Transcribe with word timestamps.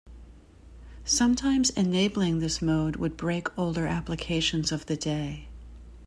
Sometimes 1.05 1.69
enabling 1.69 2.39
this 2.39 2.59
mode 2.59 2.95
would 2.95 3.15
break 3.15 3.55
older 3.55 3.85
applications 3.85 4.71
of 4.71 4.87
the 4.87 4.97
day. 4.97 5.47